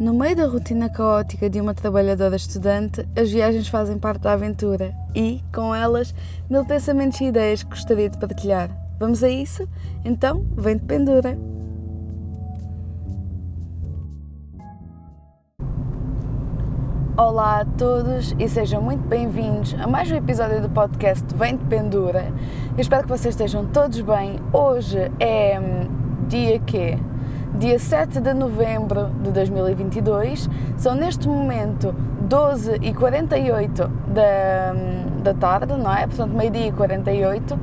[0.00, 4.94] No meio da rotina caótica de uma trabalhadora estudante, as viagens fazem parte da aventura
[5.12, 6.14] e, com elas,
[6.48, 8.70] mil pensamentos e ideias que gostaria de partilhar.
[9.00, 9.68] Vamos a isso?
[10.04, 11.36] Então, vem de pendura!
[17.16, 21.64] Olá a todos e sejam muito bem-vindos a mais um episódio do podcast Vem de
[21.64, 22.32] Pendura.
[22.76, 24.38] Eu espero que vocês estejam todos bem.
[24.52, 26.96] Hoje é hum, dia que
[27.54, 30.48] dia 7 de novembro de 2022.
[30.76, 31.94] São neste momento
[32.28, 34.74] 12 e 48 da,
[35.22, 36.06] da tarde, não é?
[36.06, 37.54] Portanto, meio-dia e 48.
[37.54, 37.58] Uh,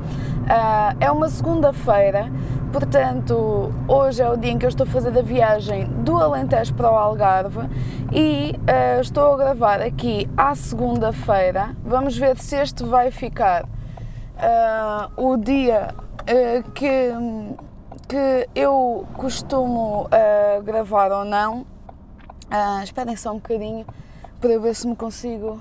[0.48, 2.30] ah, é uma segunda-feira,
[2.72, 6.74] portanto, hoje é o dia em que eu estou a fazer a viagem do Alentejo
[6.74, 7.60] para o Algarve
[8.12, 11.70] e uh, estou a gravar aqui à segunda-feira.
[11.84, 15.88] Vamos ver se este vai ficar uh, o dia
[16.74, 17.12] que
[18.08, 21.66] que eu costumo uh, gravar ou não.
[22.46, 23.84] Uh, esperem só um bocadinho
[24.40, 25.60] para ver se me consigo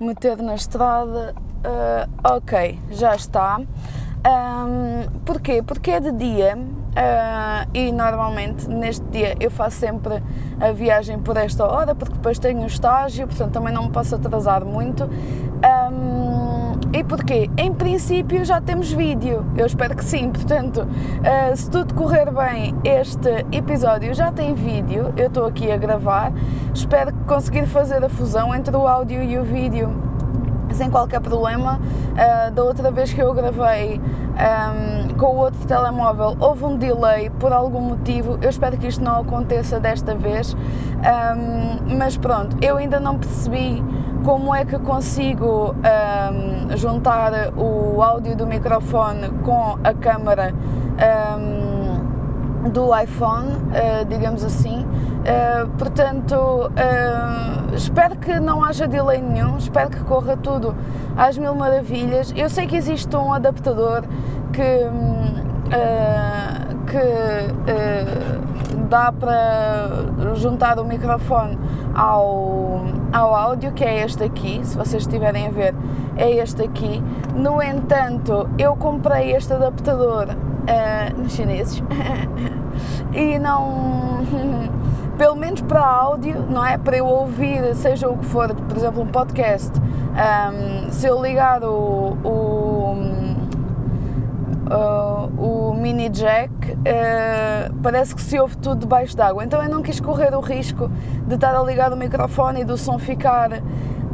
[0.00, 1.34] meter na estrada.
[1.36, 3.60] Uh, ok, já está.
[4.26, 5.62] Um, porquê?
[5.62, 10.22] Porque é de dia uh, e normalmente neste dia eu faço sempre
[10.60, 14.14] a viagem por esta hora, porque depois tenho o estágio, portanto também não me posso
[14.14, 15.04] atrasar muito.
[16.92, 17.48] E porquê?
[17.56, 22.74] Em princípio já temos vídeo, eu espero que sim, portanto, uh, se tudo correr bem,
[22.84, 26.32] este episódio já tem vídeo, eu estou aqui a gravar,
[26.74, 30.09] espero conseguir fazer a fusão entre o áudio e o vídeo
[30.74, 31.80] sem qualquer problema.
[32.10, 37.30] Uh, da outra vez que eu gravei um, com o outro telemóvel houve um delay
[37.30, 38.38] por algum motivo.
[38.40, 43.82] Eu espero que isto não aconteça desta vez, um, mas pronto, eu ainda não percebi
[44.24, 50.54] como é que consigo um, juntar o áudio do microfone com a câmera
[52.68, 54.86] do iPhone, uh, digamos assim.
[55.20, 60.74] Uh, portanto, uh, espero que não haja delay nenhum, espero que corra tudo
[61.16, 62.32] às mil maravilhas.
[62.34, 64.02] Eu sei que existe um adaptador
[64.52, 64.88] que,
[66.86, 67.00] que
[68.88, 71.58] dá para juntar o microfone
[71.94, 75.74] ao, ao áudio, que é este aqui, se vocês estiverem a ver,
[76.16, 77.02] é este aqui.
[77.34, 81.82] No entanto, eu comprei este adaptador uh, nos chineses
[83.14, 84.20] e não.
[85.20, 86.78] pelo menos para áudio, não é?
[86.78, 91.62] Para eu ouvir, seja o que for, por exemplo, um podcast, um, se eu ligar
[91.62, 92.94] o, o
[94.70, 99.44] uh, o mini jack, uh, parece que se ouve tudo debaixo d'água.
[99.44, 100.90] Então eu não quis correr o risco
[101.26, 103.50] de estar a ligar o microfone e do som ficar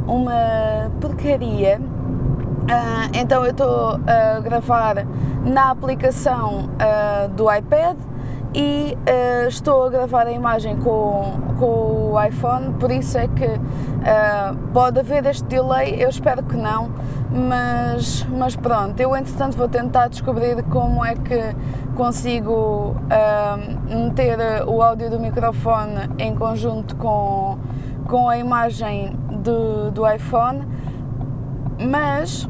[0.05, 1.79] uma porcaria.
[1.79, 5.07] Uh, então eu estou a gravar
[5.45, 6.67] na aplicação
[7.33, 7.95] do iPad
[8.57, 13.45] e uh, estou a gravar a imagem com, com o iPhone, por isso é que
[13.45, 16.89] uh, pode haver este delay, eu espero que não,
[17.29, 21.55] mas, mas pronto, eu entretanto vou tentar descobrir como é que
[21.95, 27.59] consigo uh, meter o áudio do microfone em conjunto com,
[28.07, 30.67] com a imagem do, do iPhone,
[31.79, 32.49] mas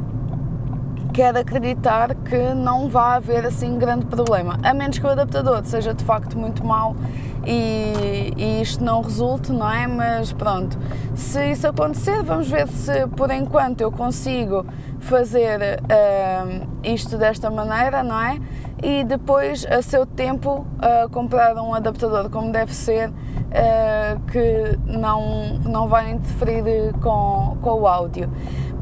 [1.18, 5.92] quero acreditar que não vai haver assim grande problema, a menos que o adaptador seja
[5.92, 6.96] de facto muito mau
[7.44, 9.88] e, e, isto não resulte, não é?
[9.88, 10.78] Mas pronto,
[11.16, 14.64] se isso acontecer, vamos ver se por enquanto eu consigo
[15.00, 18.40] fazer uh, isto desta maneira, não é?
[18.84, 25.58] E depois, a seu tempo, uh, comprar um adaptador como deve ser, uh, que não,
[25.66, 28.30] não vai interferir com, com o áudio.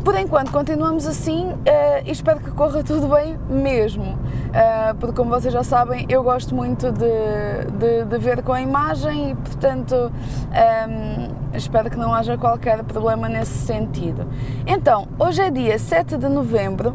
[0.05, 1.57] Por enquanto continuamos assim uh,
[2.05, 6.53] e espero que corra tudo bem mesmo, uh, porque como vocês já sabem, eu gosto
[6.53, 12.13] muito de, de, de ver com a imagem e portanto um, ehm, espero que não
[12.13, 14.27] haja qualquer problema nesse sentido.
[14.67, 16.91] Então, hoje é dia 7 de novembro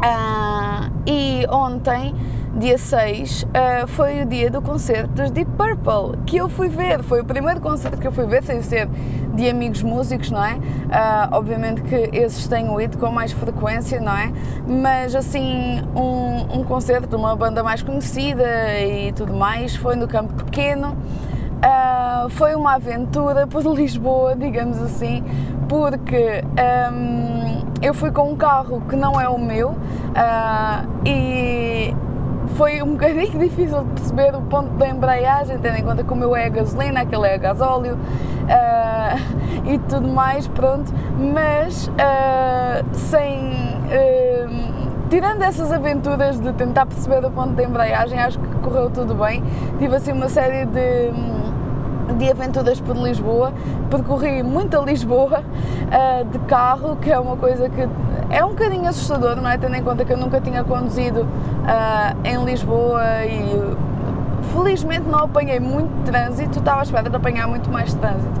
[0.00, 2.12] uh, e ontem
[2.56, 6.68] dia 6, uh, eh, foi o dia do concerto dos Deep Purple, que eu fui
[6.68, 7.02] ver.
[7.02, 8.88] Foi o primeiro concerto que eu fui ver, sem ser
[9.34, 10.54] de amigos músicos, não é?
[10.54, 10.58] Uh,
[11.32, 14.32] obviamente que esses tenho ido com mais frequência, não é?
[14.66, 18.46] Mas assim, um, um concerto de uma banda mais conhecida
[18.80, 20.96] e tudo mais, foi no campo pequeno.
[21.56, 25.22] Uh, foi uma aventura por Lisboa, digamos assim,
[25.68, 26.42] porque
[26.92, 31.94] um, eu fui com um carro que não é o meu uh, e
[32.54, 36.16] foi um bocadinho difícil de perceber o ponto da embreagem, tendo em conta que o
[36.16, 42.86] meu é a gasolina, aquele é a gasóleo uh, e tudo mais, pronto, mas uh,
[42.92, 43.50] sem.
[43.86, 44.76] Uh,
[45.08, 49.42] tirando essas aventuras de tentar perceber o ponto da embreagem, acho que correu tudo bem.
[49.78, 51.12] Tive assim uma série de
[52.14, 53.52] de aventuras por Lisboa,
[53.90, 57.82] percorri muita Lisboa uh, de carro, que é uma coisa que
[58.30, 59.56] é um bocadinho assustador, não é?
[59.56, 63.76] Tendo em conta que eu nunca tinha conduzido uh, em Lisboa e
[64.52, 68.40] felizmente não apanhei muito trânsito, estava à espera de apanhar muito mais trânsito.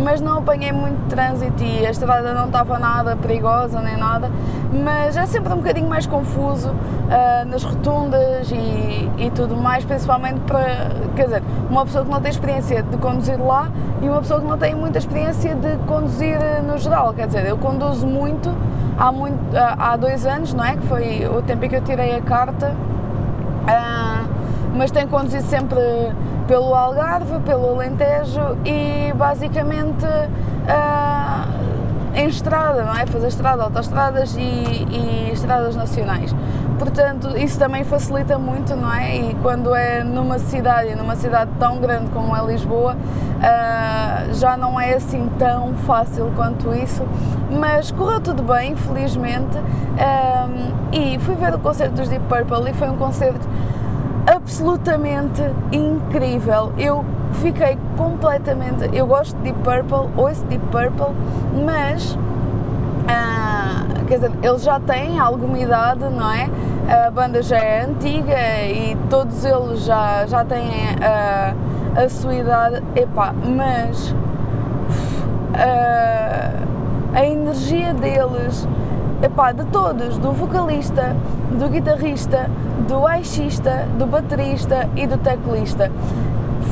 [0.00, 4.28] Mas não apanhei muito trânsito e a estrada não estava nada perigosa nem nada,
[4.72, 10.40] mas é sempre um bocadinho mais confuso uh, nas rotundas e, e, tudo mais, principalmente
[10.40, 13.70] para, quer dizer, uma pessoa que não tem experiência de conduzir lá
[14.02, 17.56] e uma pessoa que não tem muita experiência de conduzir no geral, quer dizer, eu
[17.56, 18.50] conduzo muito
[18.98, 20.76] há, muito, há dois anos, não é?
[20.76, 24.28] Que foi o tempo em que eu tirei a carta, uh,
[24.74, 25.78] mas tenho conduzido sempre
[26.46, 31.64] pelo Algarve, pelo Alentejo e basicamente uh,
[32.14, 33.06] em estrada, não é?
[33.06, 36.34] Fazer estrada, autoestradas e, e estradas nacionais.
[36.78, 39.16] Portanto, isso também facilita muito, não é?
[39.16, 44.80] E quando é numa cidade, numa cidade tão grande como é Lisboa, uh, já não
[44.80, 47.04] é assim tão fácil quanto isso.
[47.50, 49.56] Mas correu tudo bem, felizmente.
[49.56, 53.46] Um, e fui ver o concerto dos Deep Purple e foi um concerto
[54.26, 55.42] absolutamente
[55.72, 56.72] incrível.
[56.78, 57.04] Eu
[57.34, 58.88] fiquei completamente.
[58.92, 61.14] Eu gosto de Deep Purple, ouço Deep Purple,
[61.64, 62.18] mas.
[63.06, 63.43] Ah,
[64.06, 66.48] quer dizer, eles já têm alguma idade, não é?
[67.06, 70.70] A banda já é antiga e todos eles já, já têm
[71.02, 71.54] a,
[71.96, 72.82] ah, a sua idade.
[72.94, 74.14] Epá, mas.
[75.54, 76.50] Ah,
[77.14, 78.66] a energia deles
[79.22, 81.16] epá, de todos, do vocalista,
[81.58, 82.50] do guitarrista,
[82.88, 85.90] do baixista, do baterista e do teclista.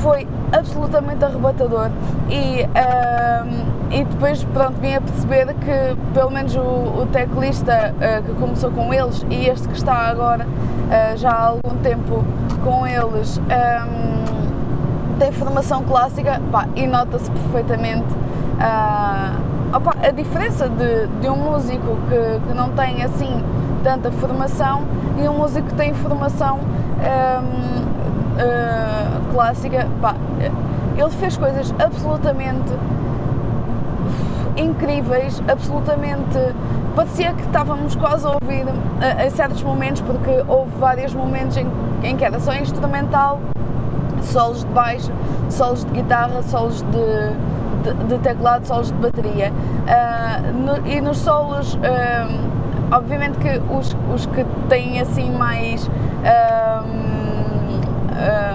[0.03, 1.91] Foi absolutamente arrebatador
[2.29, 8.23] e, um, e depois pronto, vim a perceber que pelo menos o, o teclista uh,
[8.23, 12.25] que começou com eles e este que está agora uh, já há algum tempo
[12.65, 18.07] com eles um, tem formação clássica pá, e nota-se perfeitamente
[18.55, 23.45] uh, opa, a diferença de, de um músico que, que não tem assim
[23.85, 24.85] tanta formação
[25.23, 27.83] e um músico que tem formação hum,
[28.39, 30.15] uh, clássica, pá,
[30.97, 32.73] ele fez coisas absolutamente
[34.57, 36.39] incríveis, absolutamente.
[36.95, 38.67] Parecia que estávamos quase a ouvir
[39.01, 41.67] a, a certos momentos, porque houve vários momentos em,
[42.03, 43.41] em que era só instrumental,
[44.23, 45.11] solos de baixo,
[45.49, 49.53] solos de guitarra, solos de, de, de teclado, solos de bateria.
[49.53, 51.79] Uh, no, e nos solos, uh,
[52.95, 55.87] obviamente que os, os que têm assim mais.
[55.87, 57.13] Uh,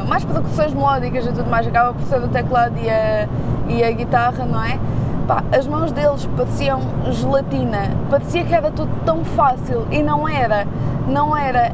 [0.07, 3.27] mais produções melódicas e tudo mais, acaba por ser o teclado e a,
[3.67, 4.79] e a guitarra, não é?
[5.27, 6.79] Pá, as mãos deles pareciam
[7.12, 10.65] gelatina, parecia que era tudo tão fácil e não era,
[11.06, 11.74] não era,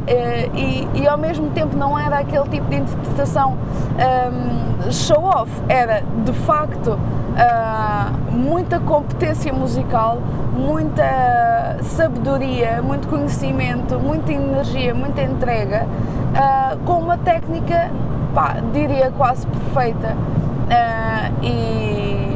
[0.56, 3.56] e, e ao mesmo tempo não era aquele tipo de interpretação
[3.94, 6.98] um, show-off, era de facto
[7.34, 10.20] uh, muita competência musical,
[10.54, 17.92] muita sabedoria, muito conhecimento, muita energia, muita entrega, uh, com uma técnica,
[18.34, 20.16] pá, diria quase perfeita.
[20.64, 22.33] Uh, e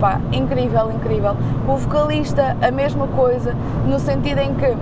[0.00, 1.36] pá, incrível, incrível.
[1.68, 3.54] O vocalista, a mesma coisa,
[3.86, 4.74] no sentido em que,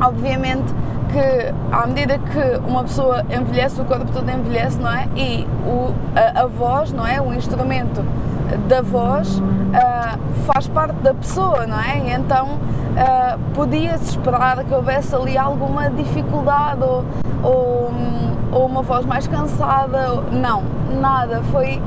[0.00, 0.72] obviamente,
[1.10, 5.08] que à medida que uma pessoa envelhece, o corpo todo envelhece, não é?
[5.16, 7.20] E o, a, a voz, não é?
[7.20, 8.04] O instrumento
[8.68, 11.98] da voz uh, faz parte da pessoa, não é?
[11.98, 17.04] E então uh, podia-se esperar que houvesse ali alguma dificuldade ou,
[17.42, 17.92] ou,
[18.52, 20.20] ou, uma voz mais cansada.
[20.32, 20.62] Não,
[21.00, 21.42] nada.
[21.50, 21.80] Foi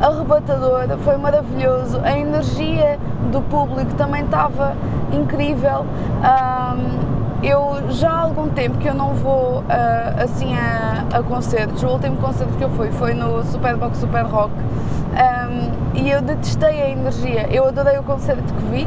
[0.00, 2.00] arrebatador, foi maravilhoso.
[2.02, 2.98] A energia
[3.30, 4.74] do público também estava
[5.12, 5.84] incrível.
[6.20, 11.82] Um, eu já há algum tempo que eu não vou uh, assim a, a, concertos.
[11.82, 16.82] O último concerto que eu fui foi no Superbox Super Rock um, e eu detestei
[16.82, 17.46] a energia.
[17.50, 18.86] Eu adorei o concerto que vi,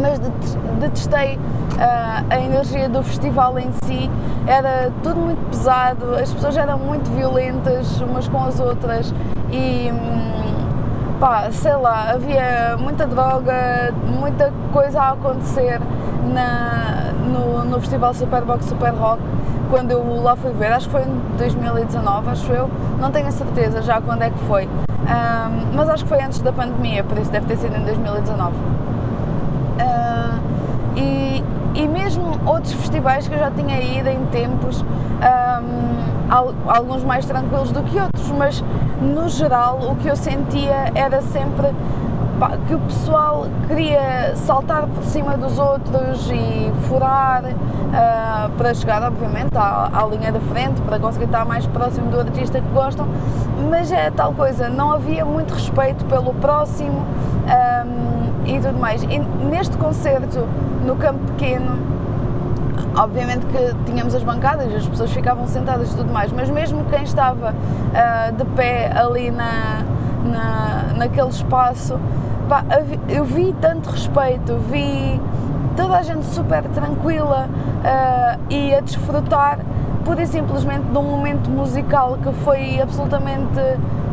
[0.00, 0.18] mas
[0.78, 4.10] detestei uh, a energia do festival em si.
[4.46, 9.14] Era tudo muito pesado, as pessoas eram muito violentas umas com as outras
[9.50, 9.90] e.
[9.90, 10.30] Um,
[11.20, 15.78] pá, sei lá, havia muita droga, muita coisa a acontecer
[16.32, 19.20] na, no, no Festival Superbox Super Rock
[19.70, 22.68] quando eu lá fui ver, acho que foi em 2019, acho eu,
[22.98, 26.40] não tenho a certeza já quando é que foi, um, mas acho que foi antes
[26.40, 28.52] da pandemia, por isso deve ter sido em 2019.
[31.00, 31.42] E,
[31.74, 37.72] e mesmo outros festivais que eu já tinha ido em tempos, um, alguns mais tranquilos
[37.72, 38.62] do que outros, mas
[39.00, 41.68] no geral o que eu sentia era sempre
[42.66, 49.56] que o pessoal queria saltar por cima dos outros e furar uh, para chegar, obviamente,
[49.56, 53.06] à, à, linha da frente, para conseguir estar mais próximo do artista que gostam,
[53.68, 59.02] mas é tal coisa, não havia muito respeito pelo próximo um, e tudo mais.
[59.02, 60.48] E neste concerto,
[60.84, 61.78] no campo pequeno,
[62.96, 67.02] obviamente que tínhamos as bancadas, as pessoas ficavam sentadas e tudo mais, mas mesmo quem
[67.02, 69.82] estava uh, de pé ali na,
[70.24, 71.98] na, naquele espaço,
[72.48, 72.64] pá,
[73.08, 75.20] eu vi tanto respeito, vi
[75.76, 79.58] toda a gente super tranquila uh, e a desfrutar
[80.04, 83.60] pura e simplesmente de um momento musical que foi absolutamente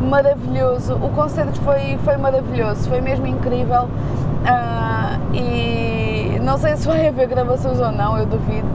[0.00, 0.94] maravilhoso.
[0.94, 5.87] O concerto foi, foi maravilhoso, foi mesmo incrível uh, e
[6.48, 8.66] não sei se vai haver gravações ou não, eu duvido.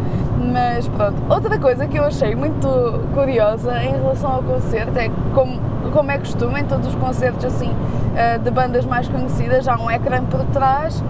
[0.51, 2.67] Mas pronto, outra coisa que eu achei muito
[3.15, 5.59] curiosa em relação ao concerto é como,
[5.91, 9.89] como é costume em todos os concertos assim uh, de bandas mais conhecidas, há um
[9.89, 11.03] ecrã por trás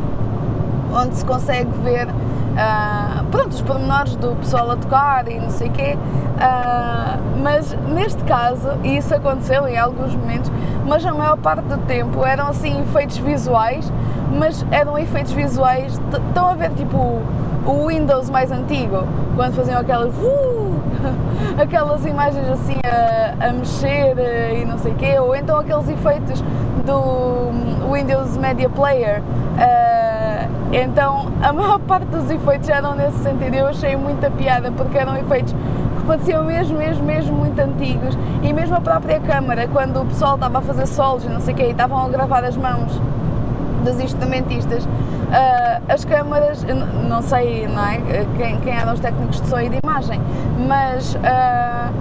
[0.93, 5.67] onde se consegue ver uh, pronto, os pormenores do pessoal a tocar e não sei
[5.67, 5.97] o quê.
[5.97, 10.51] Uh, mas neste caso, e isso aconteceu em alguns momentos,
[10.87, 13.91] mas a maior parte do tempo eram assim efeitos visuais,
[14.37, 15.99] mas eram efeitos visuais.
[16.13, 17.21] Estão a ver tipo
[17.65, 19.03] o Windows mais antigo,
[19.35, 20.13] quando faziam aquelas.
[20.15, 20.73] Uh,
[21.57, 24.15] aquelas imagens assim a, a mexer
[24.55, 26.43] e não sei o quê, ou então aqueles efeitos
[26.85, 29.21] do Windows Media Player.
[29.21, 33.55] Uh, então a maior parte dos efeitos eram nesse sentido.
[33.55, 38.17] Eu achei muita piada porque eram efeitos que pareciam mesmo, mesmo, mesmo muito antigos.
[38.41, 41.53] E mesmo a própria câmara, quando o pessoal estava a fazer solos e não sei
[41.53, 42.99] o quê, e estavam a gravar as mãos
[43.83, 44.87] dos instrumentistas,
[45.33, 46.63] uh, as câmaras,
[47.09, 47.97] não sei não é?
[48.37, 50.21] quem, quem eram os técnicos de som e de imagem,
[50.67, 51.93] mas uh,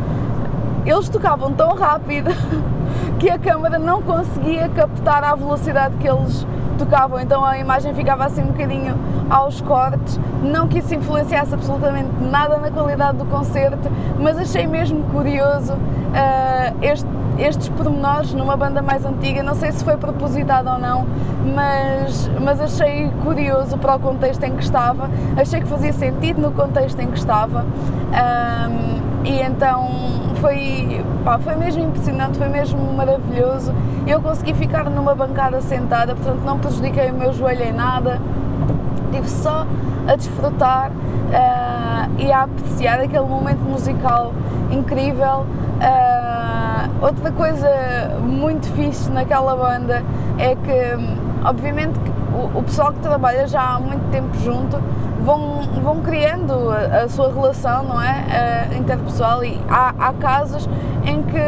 [0.85, 2.31] eles tocavam tão rápido
[3.19, 6.47] que a câmara não conseguia captar a velocidade que eles
[6.79, 8.97] tocavam, então a imagem ficava assim um bocadinho
[9.31, 10.19] aos cortes.
[10.43, 16.77] Não que isso influenciasse absolutamente nada na qualidade do concerto, mas achei mesmo curioso uh,
[16.83, 17.07] este,
[17.39, 19.43] estes pormenores numa banda mais antiga.
[19.43, 21.07] Não sei se foi propositado ou não,
[21.55, 26.53] mas, mas achei curioso para o contexto em que estava, achei que fazia sentido no
[26.53, 27.65] contexto em que estava.
[27.65, 29.89] Um, e então
[30.41, 33.73] foi, pá, foi mesmo impressionante, foi mesmo maravilhoso.
[34.07, 38.21] Eu consegui ficar numa bancada sentada, portanto não prejudiquei o meu joelho em nada,
[39.07, 39.67] estive só
[40.09, 44.33] a desfrutar uh, e a apreciar aquele momento musical
[44.71, 45.47] incrível.
[45.79, 47.69] Uh, outra coisa
[48.21, 50.03] muito fixe naquela banda
[50.39, 51.99] é que, obviamente,
[52.55, 54.79] o, pessoal que trabalha já há muito tempo junto
[55.21, 58.71] vão, vão criando a, sua relação, não é?
[58.71, 60.69] Uh, interpessoal e há, há casos
[61.05, 61.39] em que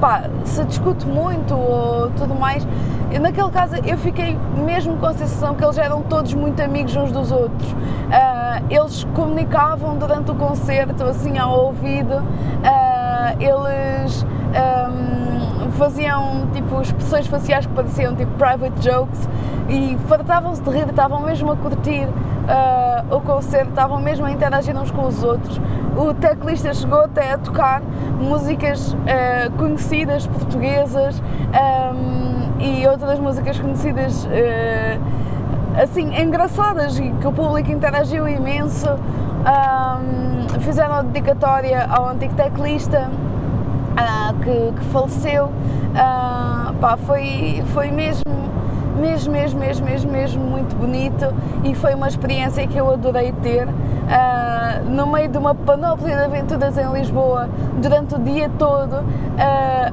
[0.00, 2.66] pá, se discute muito ou tudo mais.
[3.10, 6.96] E naquele caso eu fiquei mesmo com a sensação que eles eram todos muito amigos
[6.96, 7.70] uns dos outros.
[7.72, 12.24] Uh, eles comunicavam durante o concerto, assim ao ouvido, uh,
[13.38, 14.24] eles.
[14.54, 15.44] Um,
[15.74, 19.28] faziam tipo expressões faciais que pareciam tipo private jokes
[19.68, 24.76] e fartavam-se de rir, estavam mesmo a curtir uh, o concerto, estavam mesmo a interagir
[24.76, 25.60] uns com os outros.
[25.96, 27.82] O teclista chegou até a tocar
[28.20, 34.28] músicas uh, conhecidas portuguesas um, e outras músicas conhecidas
[35.76, 38.88] assim engraçadas e que o público interagiu imenso.
[39.44, 43.10] Um, fizeram a dedicatória ao antigo teclista
[44.42, 45.50] que, que, faleceu.
[46.80, 48.24] pá, foi, foi mesmo
[48.94, 51.26] mesmo, mesmo, mesmo, mesmo, mesmo muito bonito
[51.64, 53.66] e foi uma experiência que eu adorei ter.
[53.66, 57.48] Uh, no meio de uma panóplia de aventuras em Lisboa
[57.80, 59.04] durante o dia todo, uh,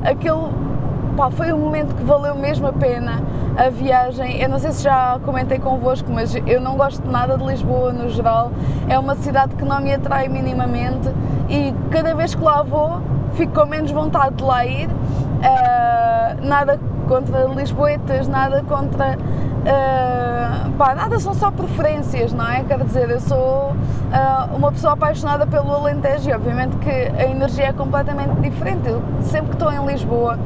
[0.04, 0.71] aquele
[1.16, 3.22] pá, foi um momento que valeu mesmo a pena
[3.58, 4.42] a viagem.
[4.42, 8.10] Eu não sei se já comentei convosco, mas eu não gosto nada de Lisboa no
[8.10, 8.52] geral.
[8.88, 11.10] É uma cidade que não me atrai minimamente
[11.50, 13.02] e cada vez que lá vou
[13.34, 14.88] fico com menos vontade de lá ir.
[14.90, 19.18] Uh, nada contra Lisboetas, nada contra.
[19.62, 22.64] Uh, pá, nada são só preferências, não é?
[22.64, 27.66] Quer dizer, eu sou uh, uma pessoa apaixonada pelo Alentejo e obviamente que a energia
[27.66, 28.88] é completamente diferente.
[28.88, 30.40] Eu, sempre que estou em Lisboa.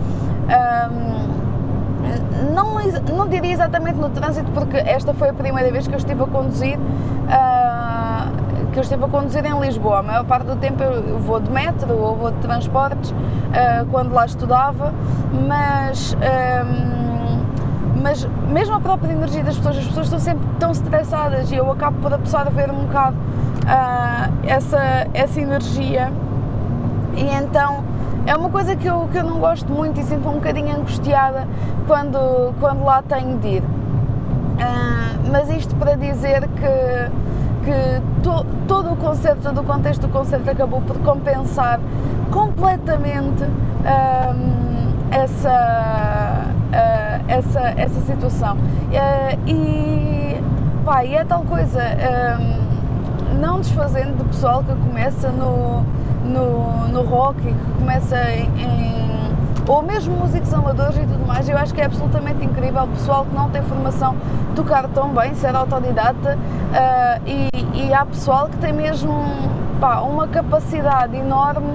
[0.46, 1.26] Um,
[2.54, 2.76] não,
[3.16, 6.28] não diria exatamente no trânsito, porque esta foi a primeira vez que eu estive a
[6.28, 6.78] conduzir.
[6.78, 10.00] Uh, que eu estive a conduzir em Lisboa.
[10.00, 14.14] A maior parte do tempo eu vou de metro ou vou de transportes, uh, quando
[14.14, 14.94] lá estudava,
[15.48, 16.16] mas.
[16.16, 17.06] Um,
[18.02, 21.72] mas mesmo a própria energia das pessoas, as pessoas estão sempre tão estressadas e eu
[21.72, 26.12] acabo por absorver um bocado uh, essa, essa energia
[27.16, 27.84] e então
[28.26, 31.48] é uma coisa que eu, que eu não gosto muito e sinto um bocadinho angustiada
[31.86, 33.64] quando, quando lá tenho de ir.
[33.64, 37.12] Uh, mas isto para dizer que,
[37.66, 41.80] que to, todo o concerto, todo o contexto do concerto acabou por compensar
[42.32, 44.36] completamente uh,
[45.12, 48.58] essa, uh, essa, essa situação.
[49.46, 50.42] e,
[50.84, 51.82] pá, e é tal coisa,
[53.40, 55.84] não desfazendo do pessoal que começa no,
[56.26, 58.96] no, no rock e que começa em, em
[59.68, 63.26] ou mesmo músicos amadores e tudo mais, eu acho que é absolutamente incrível o pessoal
[63.26, 64.16] que não tem formação
[64.56, 69.12] tocar tão bem, ser autodidata uh, e, e há pessoal que tem mesmo
[69.80, 71.74] pá, uma capacidade enorme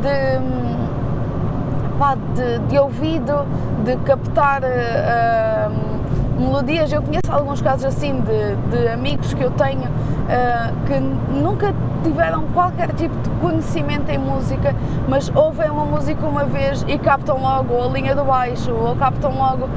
[0.00, 3.46] de, pá, de, de ouvido,
[3.84, 5.95] de captar uh,
[6.38, 6.92] melodias.
[6.92, 10.98] Eu conheço alguns casos assim de, de amigos que eu tenho uh, que
[11.38, 14.74] nunca tiveram qualquer tipo de conhecimento em música,
[15.08, 19.36] mas ouvem uma música uma vez e captam logo a linha do baixo ou captam
[19.36, 19.68] logo uh,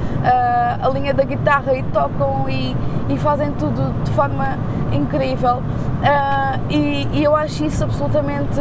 [0.81, 2.75] a linha da guitarra e tocam e,
[3.09, 4.57] e fazem tudo de forma
[4.91, 5.57] incrível.
[5.57, 8.59] Uh, e, e, eu acho isso absolutamente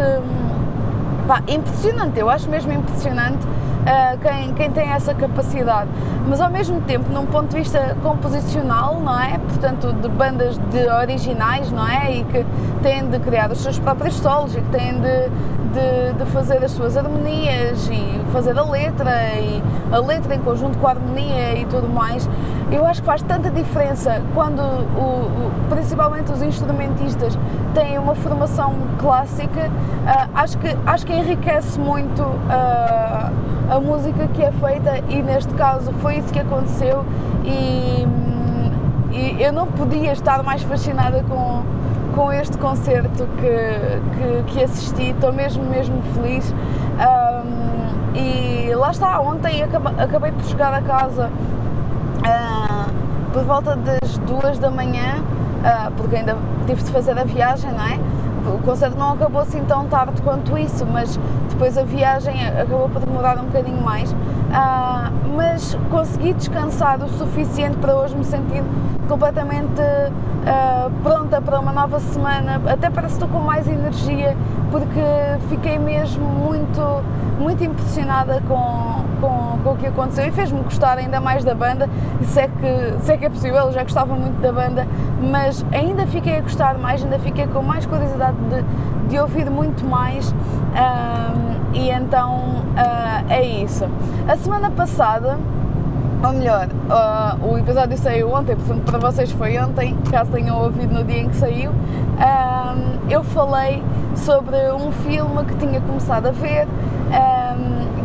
[1.26, 3.46] pá, impressionante, eu acho mesmo impressionante
[3.88, 5.88] uh, quem, quem tem essa capacidade.
[6.28, 9.38] Mas ao mesmo tempo, num ponto de vista composicional, não é?
[9.38, 12.16] Portanto, de bandas de originais, não é?
[12.16, 12.44] E que
[12.82, 15.28] têm de criar os seus próprios solos e que têm de,
[15.72, 20.78] de, de, fazer as suas harmonias e fazer a letra e a letra em conjunto
[20.78, 22.28] com a harmonia e tudo mais.
[22.70, 27.38] Eu acho que faz tanta diferença quando, o, principalmente os instrumentistas,
[27.74, 29.68] têm uma formação clássica.
[29.68, 32.22] Uh, acho, que, acho que enriquece muito.
[32.22, 37.04] Uh, a música que é feita e neste caso foi isso que aconteceu
[37.44, 38.06] e,
[39.12, 41.62] e eu não podia estar mais fascinada com,
[42.14, 46.50] com este concerto que, que, que assisti, estou mesmo, mesmo feliz.
[46.52, 51.30] Um, e lá está, ontem acabei, acabei por chegar a casa
[52.20, 52.90] uh,
[53.32, 57.84] por volta das duas da manhã, uh, porque ainda tive de fazer a viagem, não
[57.84, 57.98] é?
[58.46, 61.18] o concerto não acabou assim tão tarde quanto isso, mas
[61.50, 64.12] depois a viagem acabou por demorar um bocadinho mais.
[64.12, 68.62] Uh, mas consegui descansar o suficiente para hoje me sentir
[69.08, 72.60] completamente uh, pronta para uma nova semana.
[72.66, 74.36] Até parece que estou com mais energia,
[74.70, 75.00] porque
[75.48, 77.02] fiquei mesmo muito,
[77.38, 79.04] muito impressionada com,
[79.62, 81.88] com, o que aconteceu e fez-me gostar ainda mais da banda.
[82.24, 84.86] Se é, que, se é que é possível, eu já gostava muito da banda,
[85.20, 89.84] mas ainda fiquei a gostar mais, ainda fiquei com mais curiosidade de, de ouvir muito
[89.84, 90.32] mais.
[90.32, 93.86] Um, e então uh, é isso.
[94.26, 95.38] A semana passada,
[96.24, 100.94] ou melhor, uh, o episódio saiu ontem, portanto para vocês foi ontem, caso tenham ouvido
[100.94, 101.72] no dia em que saiu,
[103.08, 103.82] eu falei
[104.14, 106.68] sobre um filme que tinha começado a ver,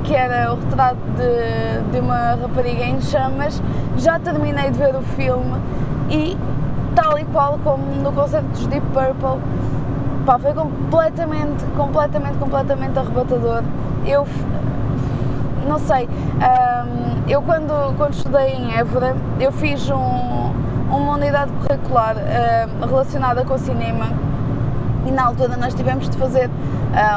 [0.03, 3.61] que era o retrato de, de uma rapariga em chamas.
[3.97, 5.59] Já terminei de ver o filme
[6.09, 6.37] e,
[6.95, 9.41] tal e qual como no concerto dos Deep Purple,
[10.25, 13.63] pá, foi completamente, completamente, completamente arrebatador.
[14.05, 14.27] Eu
[15.67, 20.51] não sei, um, eu quando, quando estudei em Évora, eu fiz um,
[20.91, 22.15] uma unidade curricular
[22.81, 24.07] relacionada com o cinema
[25.05, 26.49] e na altura nós tivemos de fazer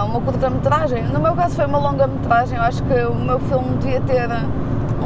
[0.07, 1.05] uma curta-metragem.
[1.05, 4.29] No meu caso foi uma longa-metragem, eu acho que o meu filme devia ter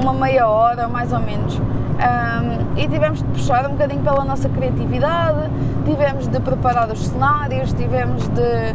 [0.01, 1.59] uma meia hora, mais ou menos.
[1.59, 5.51] Um, e tivemos de puxar um bocadinho pela nossa criatividade,
[5.85, 8.73] tivemos de preparar os cenários, tivemos de,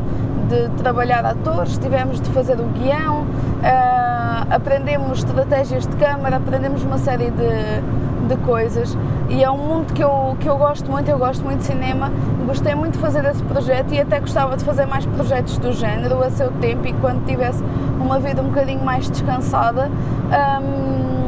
[0.50, 7.00] de trabalhar atores, tivemos de fazer o guião, uh, aprendemos estratégias de câmara, aprendemos uma
[7.00, 8.96] série de, de coisas
[9.30, 12.12] e é um mundo que eu, que eu gosto muito, eu gosto muito de cinema,
[12.46, 16.24] gostei muito de fazer esse projeto e até gostava de fazer mais projetos do género
[16.24, 17.64] a seu tempo e quando tivesse
[18.00, 19.90] uma vida um bocadinho mais descansada.
[20.30, 21.26] Um,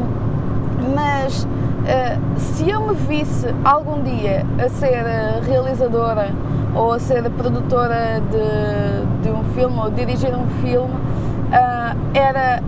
[0.93, 1.47] mas uh,
[2.37, 5.03] se eu me visse algum dia a ser
[5.47, 6.29] realizadora
[6.75, 12.61] ou a ser produtora de, de um filme ou dirigir um filme, uh, era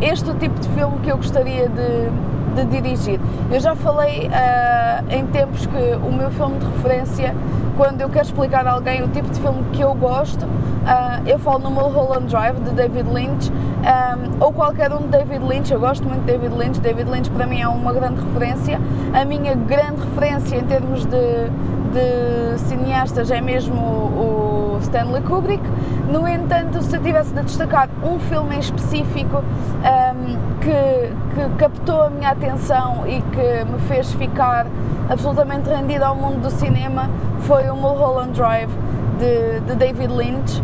[0.00, 2.10] este o tipo de filme que eu gostaria de,
[2.54, 3.20] de dirigir.
[3.50, 7.34] Eu já falei uh, em tempos que o meu filme de referência,
[7.76, 11.38] quando eu quero explicar a alguém o tipo de filme que eu gosto, uh, eu
[11.38, 15.72] falo no Mulholland Drive de David Lynch um, ou qualquer um de David Lynch.
[15.72, 16.80] Eu gosto muito de David Lynch.
[16.80, 18.80] David Lynch para mim é uma grande referência.
[19.12, 21.48] A minha grande referência em termos de,
[21.92, 24.39] de cineastas é mesmo o, o
[24.82, 25.62] Stanley Kubrick.
[26.10, 32.02] No entanto, se eu tivesse de destacar um filme em específico um, que, que captou
[32.02, 34.66] a minha atenção e que me fez ficar
[35.08, 37.08] absolutamente rendida ao mundo do cinema,
[37.40, 38.70] foi o Mulholland Drive
[39.18, 40.60] de, de David Lynch.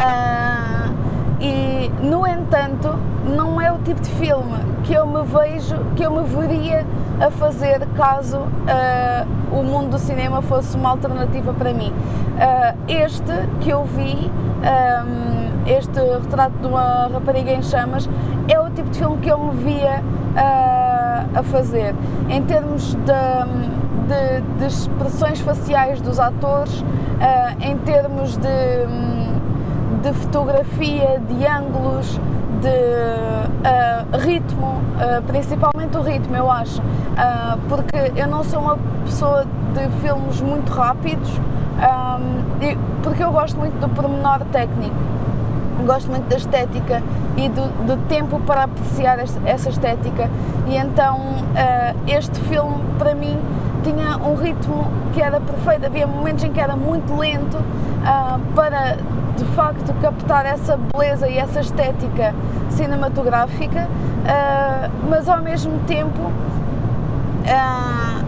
[0.00, 0.69] Uh,
[1.40, 6.10] e no entanto, não é o tipo de filme que eu me vejo, que eu
[6.10, 6.84] me veria
[7.20, 11.92] a fazer caso uh, o mundo do cinema fosse uma alternativa para mim.
[11.92, 18.08] Uh, este que eu vi, um, este retrato de uma rapariga em chamas,
[18.48, 21.94] é o tipo de filme que eu me via uh, a fazer.
[22.28, 23.02] Em termos de,
[24.08, 26.84] de, de expressões faciais dos atores,
[27.60, 28.48] em termos de,
[30.02, 32.18] de fotografia, de ângulos,
[32.60, 38.78] de uh, ritmo, uh, principalmente o ritmo, eu acho, uh, porque eu não sou uma
[39.04, 44.94] pessoa de filmes muito rápidos, um, porque eu gosto muito do pormenor técnico,
[45.86, 47.02] gosto muito da estética
[47.36, 50.28] e do, do tempo para apreciar essa estética,
[50.66, 51.18] e então
[52.06, 53.38] este filme para mim
[53.82, 57.56] tinha um ritmo que era perfeito, havia momentos em que era muito lento
[58.54, 58.98] para
[59.40, 62.34] de facto captar essa beleza e essa estética
[62.68, 66.30] cinematográfica, uh, mas ao mesmo tempo uh,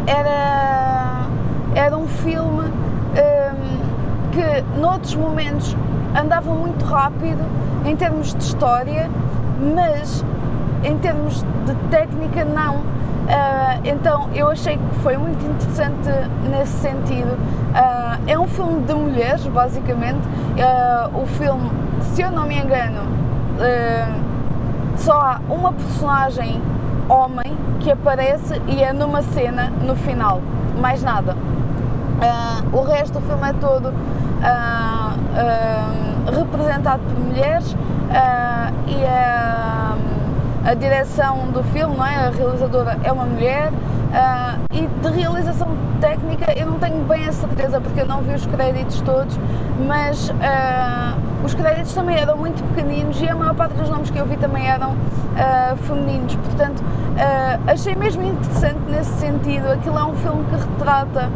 [0.06, 1.26] era,
[1.74, 5.76] era um filme um, que noutros momentos
[6.18, 7.44] andava muito rápido
[7.84, 9.10] em termos de história,
[9.74, 10.24] mas
[10.82, 12.76] em termos de técnica não.
[13.22, 16.08] Uh, então eu achei que foi muito interessante
[16.50, 17.32] nesse sentido.
[17.72, 20.20] Uh, é um filme de mulheres, basicamente.
[20.52, 21.70] Uh, o filme,
[22.02, 23.00] se eu não me engano,
[24.96, 26.60] só há uma personagem
[27.08, 30.40] homem que aparece e é numa cena no final,
[30.78, 31.36] mais nada.
[32.72, 33.92] o resto do filme é todo
[36.30, 37.76] representado por mulheres
[38.86, 39.72] e é
[40.64, 42.26] a direção do filme, não é?
[42.26, 45.68] A realizadora é uma mulher uh, e de realização
[46.02, 49.38] técnica eu não tenho bem a certeza porque eu não vi os créditos todos,
[49.86, 54.18] mas uh, os créditos também eram muito pequeninos e a maior parte dos nomes que
[54.18, 56.82] eu vi também eram uh, femininos, portanto
[57.66, 59.70] achei mesmo interessante nesse sentido.
[59.70, 61.30] Aquilo é um filme que retrata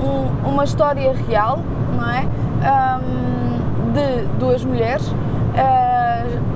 [0.00, 1.58] um, uma história real,
[1.96, 2.26] não é?
[3.00, 5.12] Um, de duas mulheres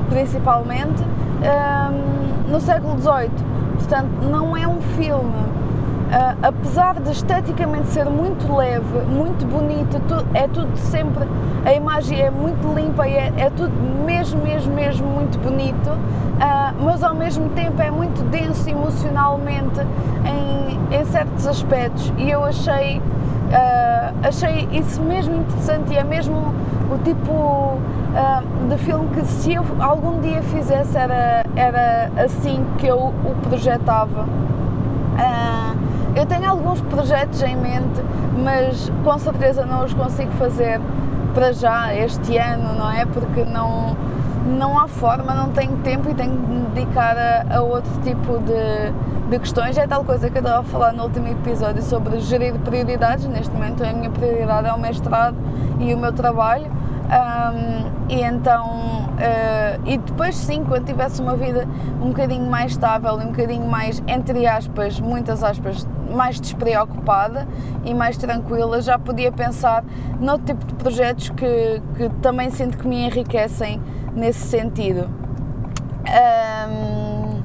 [0.08, 3.30] principalmente, um, no século XVIII.
[3.76, 5.34] Portanto, não é um filme,
[6.06, 10.00] uh, apesar de esteticamente ser muito leve, muito bonito,
[10.34, 11.24] é tudo sempre,
[11.64, 13.72] a imagem é muito limpa e é, é tudo
[14.04, 19.80] mesmo, mesmo, mesmo muito bonito, uh, mas ao mesmo tempo é muito denso emocionalmente
[20.24, 26.54] em, em certos aspectos e eu achei, uh, achei isso mesmo interessante e é mesmo
[26.90, 27.78] o tipo
[28.70, 34.24] de filme que se eu algum dia fizesse era, era assim que eu o projetava.
[36.16, 38.02] Eu tenho alguns projetos em mente,
[38.42, 40.80] mas com certeza não os consigo fazer
[41.34, 43.04] para já este ano, não é?
[43.04, 43.94] Porque não,
[44.58, 48.38] não há forma, não tenho tempo e tenho de me dedicar a, a outro tipo
[48.38, 49.76] de, de questões.
[49.76, 53.26] É tal coisa que eu estava a falar no último episódio sobre gerir prioridades.
[53.26, 55.36] Neste momento a minha prioridade é o mestrado
[55.78, 56.66] e o meu trabalho.
[56.66, 61.66] Um, e então, uh, e depois sim, quando tivesse uma vida
[62.00, 67.46] um bocadinho mais estável e um bocadinho mais, entre aspas, muitas aspas, mais despreocupada
[67.84, 69.84] e mais tranquila, já podia pensar
[70.20, 73.80] noutro tipo de projetos que, que também sinto que me enriquecem
[74.14, 75.08] nesse sentido.
[76.06, 77.42] Um,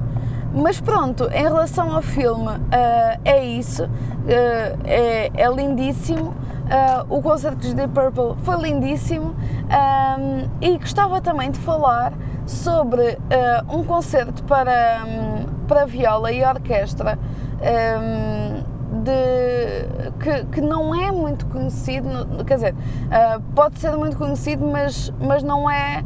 [0.54, 6.34] mas pronto, em relação ao filme, uh, é isso, uh, é, é lindíssimo.
[6.72, 12.14] Uh, o concerto de Deep Purple foi lindíssimo um, e gostava também de falar
[12.46, 17.18] sobre uh, um concerto para, um, para viola e orquestra
[17.60, 22.08] um, de, que, que não é muito conhecido,
[22.46, 26.02] quer dizer, uh, pode ser muito conhecido, mas, mas não é,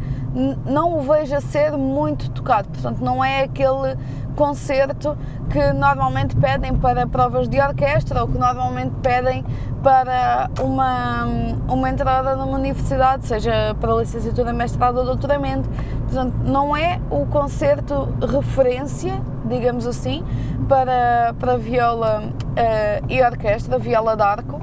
[0.65, 3.97] não o vejo a ser muito tocado, portanto não é aquele
[4.37, 5.17] concerto
[5.51, 9.45] que normalmente pedem para provas de orquestra ou que normalmente pedem
[9.83, 11.25] para uma,
[11.69, 15.69] uma entrada numa universidade, seja para licenciatura, mestrado ou doutoramento.
[16.05, 20.25] Portanto, não é o concerto referência, digamos assim,
[20.69, 24.61] para, para viola uh, e orquestra, viola d'arco.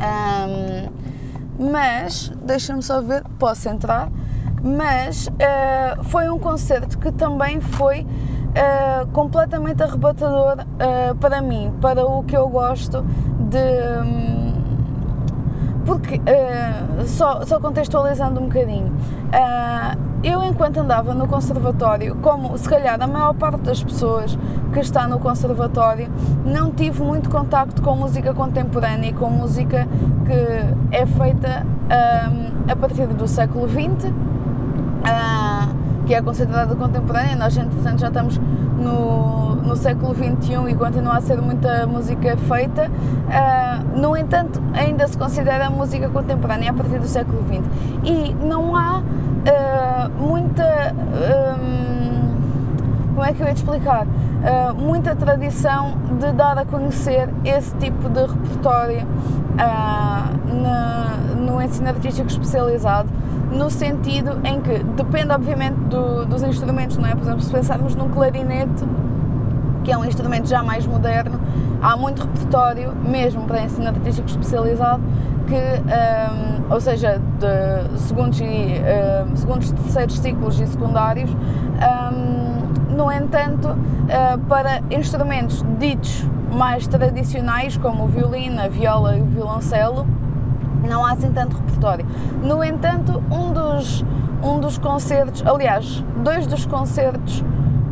[0.00, 4.10] Um, mas, deixa-me só ver, posso entrar,
[4.62, 8.06] mas uh, foi um concerto que também foi
[8.50, 13.04] uh, completamente arrebatador uh, para mim, para o que eu gosto
[13.48, 13.58] de.
[14.02, 14.50] Um,
[15.84, 18.92] porque, uh, só, só contextualizando um bocadinho,
[20.22, 24.38] eu enquanto andava no conservatório, como se calhar a maior parte das pessoas
[24.72, 26.08] que está no conservatório,
[26.44, 29.88] não tive muito contacto com música contemporânea e com música
[30.26, 34.12] que é feita um, a partir do século XX
[36.10, 37.36] que é considerada contemporânea.
[37.36, 42.90] Nós, entretanto, já estamos no, no século XXI e continua a ser muita música feita.
[42.90, 47.64] Uh, no entanto, ainda se considera música contemporânea a partir do século XX.
[48.02, 50.96] E não há uh, muita.
[51.62, 54.04] Um, como é que eu ia te explicar?
[54.04, 59.06] Uh, muita tradição de dar a conhecer esse tipo de repertório
[61.36, 63.08] no ensino artístico especializado
[63.50, 67.14] no sentido em que depende obviamente do, dos instrumentos, não é?
[67.14, 68.84] Por exemplo, se pensarmos num clarinete,
[69.84, 71.40] que é um instrumento já mais moderno,
[71.82, 75.02] há muito repertório, mesmo para ensino artístico especializado,
[75.48, 83.10] que, um, ou seja, de segundos, e, um, segundos, terceiros ciclos e secundários, um, no
[83.10, 90.06] entanto, uh, para instrumentos ditos mais tradicionais, como o violino, a viola e o violoncelo,
[90.86, 92.06] não há assim tanto repertório.
[92.42, 94.04] No entanto, um dos,
[94.42, 97.44] um dos concertos, aliás, dois dos concertos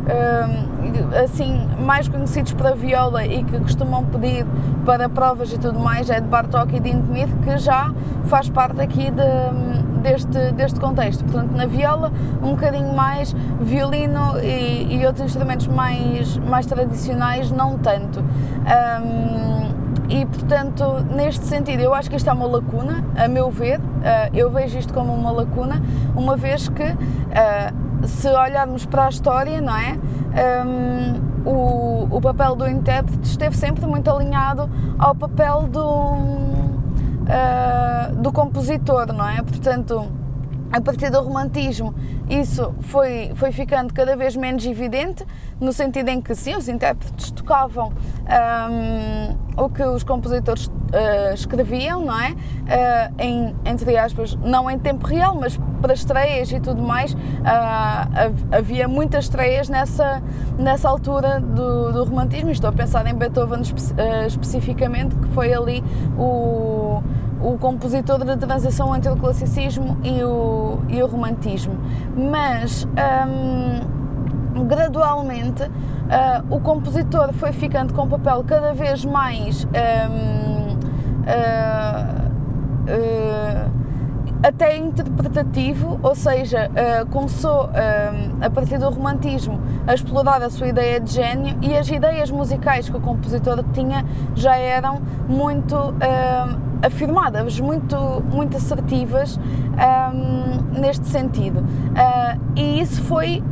[0.09, 4.45] um, assim mais conhecidos para viola e que costumam pedir
[4.85, 7.91] para provas e tudo mais é de Bartók e de Indemith, que já
[8.25, 11.23] faz parte aqui de, deste, deste contexto.
[11.23, 17.77] Portanto, na viola, um bocadinho mais, violino e, e outros instrumentos mais, mais tradicionais, não
[17.77, 18.19] tanto.
[18.19, 19.78] Um,
[20.09, 23.83] e portanto, neste sentido, eu acho que isto é uma lacuna, a meu ver, uh,
[24.33, 25.81] eu vejo isto como uma lacuna,
[26.15, 29.97] uma vez que, uh, se olharmos para a história, não é?
[30.65, 38.31] Um, o, o papel do intérprete esteve sempre muito alinhado ao papel do, uh, do
[38.31, 39.41] compositor, não é?
[39.41, 40.07] Portanto,
[40.71, 41.93] a partir do romantismo,
[42.29, 45.25] isso foi, foi ficando cada vez menos evidente,
[45.59, 52.05] no sentido em que, sim, os intérpretes tocavam um, o que os compositores uh, escreviam,
[52.05, 52.31] não é?
[52.31, 58.55] Uh, em, entre aspas, não em tempo real, mas para estreias e tudo mais, uh,
[58.55, 60.21] havia muitas estreias nessa,
[60.57, 62.51] nessa altura do, do romantismo.
[62.51, 63.81] Estou a pensar em Beethoven espe
[64.27, 65.83] especificamente, que foi ali
[66.17, 67.01] o
[67.41, 71.75] o compositor da transição entre o classicismo e o, e o romantismo.
[72.15, 73.99] Mas um,
[74.65, 75.69] gradualmente uh,
[76.49, 79.69] o compositor foi ficando com um papel cada vez mais um,
[80.67, 82.09] uh,
[82.87, 83.79] uh,
[84.41, 86.71] até interpretativo, ou seja,
[87.11, 87.69] começou
[88.39, 92.87] a partir do romantismo a explorar a sua ideia de gênio e as ideias musicais
[92.87, 95.75] que o compositor tinha já eram muito
[96.81, 97.95] afirmadas, muito,
[98.31, 101.63] muito assertivas um, neste sentido.
[102.55, 103.43] e isso foi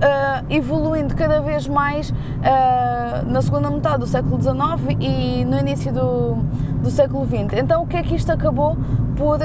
[0.00, 5.92] uh, evoluindo cada vez mais uh, na segunda metade do século XIX e no início
[5.92, 6.36] do,
[6.82, 7.58] do século XX.
[7.58, 8.76] Então, o que é que isto acabou
[9.16, 9.38] por,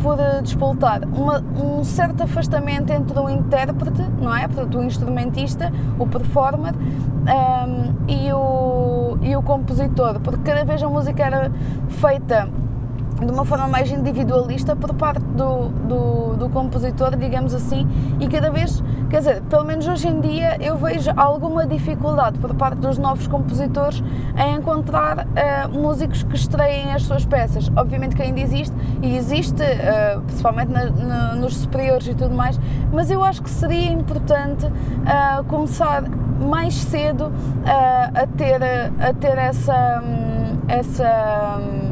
[0.00, 1.00] por despoltar?
[1.08, 4.46] Uma, um certo afastamento entre o intérprete, não é?
[4.46, 10.88] Portanto, o instrumentista, o performer um, e, o, e o compositor, porque cada vez a
[10.88, 11.50] música era
[11.88, 12.48] feita
[13.20, 17.86] de uma forma mais individualista por parte do, do, do, compositor, digamos assim,
[18.20, 22.54] e cada vez, quer dizer, pelo menos hoje em dia eu vejo alguma dificuldade por
[22.54, 24.02] parte dos novos compositores
[24.36, 27.70] em encontrar uh, músicos que estreiem as suas peças.
[27.76, 32.58] Obviamente que ainda existe, e existe, uh, principalmente na, na, nos superiores e tudo mais,
[32.92, 36.02] mas eu acho que seria importante uh, começar
[36.40, 37.32] mais cedo
[37.64, 40.02] a, ter, a ter essa.
[40.04, 40.34] Um,
[40.68, 41.83] essa um,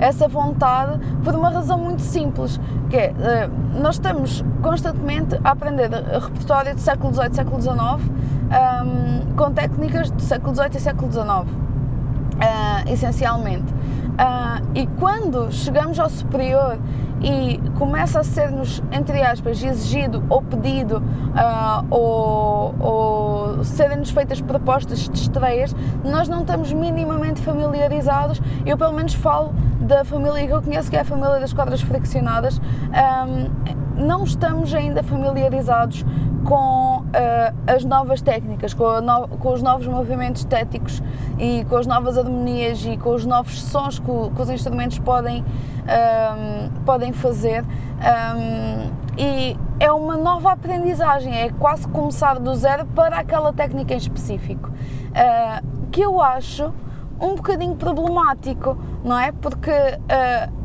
[0.00, 2.58] essa vontade por uma razão muito simples,
[2.88, 9.34] que é, eh, nós estamos constantemente a aprender repertório do século XVIII século XIX um,
[9.36, 13.72] com técnicas do século XVIII e século XIX, uh, essencialmente.
[13.72, 16.78] Uh, e quando chegamos ao superior
[17.20, 25.08] e começa a ser-nos, entre aspas, exigido ou pedido uh, ou, ou serem-nos feitas propostas
[25.08, 28.40] de estreias, nós não estamos minimamente familiarizados.
[28.64, 31.80] Eu, pelo menos, falo da família que eu conheço, que é a família das quadras
[31.82, 32.58] friccionadas.
[32.58, 36.04] Um, não estamos ainda familiarizados
[36.44, 41.02] com uh, as novas técnicas, com, no, com, os novos movimentos estéticos
[41.38, 45.44] e com as novas harmonias e com os novos sons que, que os instrumentos podem
[45.90, 47.64] um, podem fazer.
[47.64, 53.98] Um, e é uma nova aprendizagem, é quase começar do zero para aquela técnica em
[53.98, 56.72] específico, uh, que eu acho
[57.20, 59.32] um bocadinho problemático, não é?
[59.32, 60.60] Porque uh,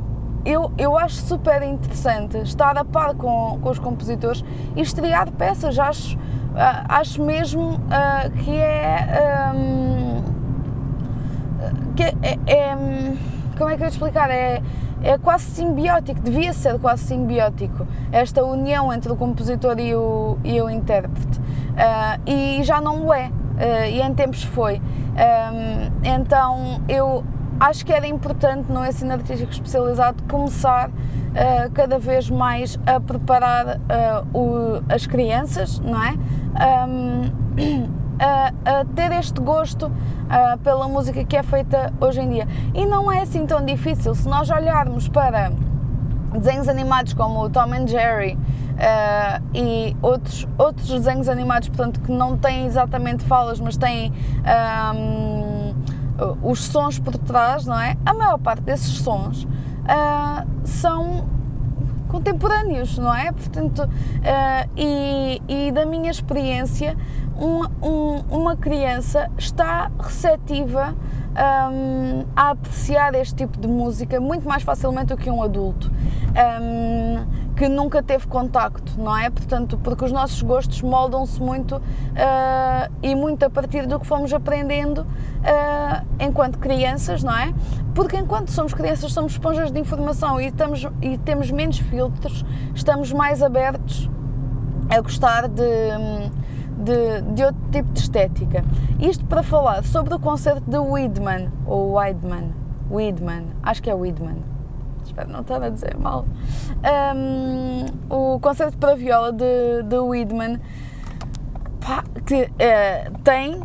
[0.45, 5.77] eu, eu acho super interessante estar a par com, com os compositores e estrear peças,
[5.77, 6.17] acho,
[6.89, 7.79] acho mesmo
[8.43, 9.51] que é.
[11.95, 12.77] Que é, é, é,
[13.57, 14.29] Como é que eu ia explicar?
[14.29, 14.61] É
[15.05, 20.59] é quase simbiótico, devia ser quase simbiótico, esta união entre o compositor e o, e
[20.59, 21.39] o intérprete.
[21.39, 24.81] Uh, e já não o é, uh, e em tempos foi.
[26.03, 27.23] Então eu
[27.59, 33.79] acho que era importante no ensino artístico especializado começar uh, cada vez mais a preparar
[34.33, 36.15] o, as crianças, não é?
[38.17, 42.47] A, a ter este gosto uh, pela música que é feita hoje em dia.
[42.73, 44.15] E não é assim tão difícil.
[44.15, 45.51] Se nós olharmos para
[46.31, 48.37] desenhos animados como o Tom and Jerry
[48.75, 54.13] uh, e outros, outros desenhos animados, portanto, que não têm exatamente falas, mas têm
[54.95, 55.73] um,
[56.41, 57.97] os sons por trás, não é?
[58.05, 61.25] A maior parte desses sons uh, são
[62.07, 63.31] contemporâneos, não é?
[63.31, 66.95] Portanto, uh, e, e, da minha experiência,
[67.37, 70.95] um, um, uma criança está receptiva
[71.35, 75.91] um, a apreciar este tipo de música muito mais facilmente do que um adulto
[76.35, 79.29] um, que nunca teve contacto, não é?
[79.29, 84.33] Portanto, porque os nossos gostos moldam-se muito uh, e muito a partir do que fomos
[84.33, 87.53] aprendendo uh, enquanto crianças, não é?
[87.93, 93.13] Porque enquanto somos crianças somos esponjas de informação e, estamos, e temos menos filtros, estamos
[93.13, 94.09] mais abertos
[94.89, 95.63] a gostar de
[96.77, 98.63] de, de outro tipo de estética.
[98.99, 102.53] Isto para falar sobre o concerto de Weidman, ou Weidman,
[102.91, 104.43] Weidman, acho que é Weidman,
[105.05, 106.25] espero não estar a dizer mal.
[107.15, 110.59] Um, o concerto para viola de, de Weidman,
[111.79, 113.63] pá, que uh, tem uh,